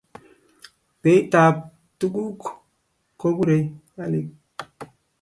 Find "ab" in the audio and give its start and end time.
1.43-1.57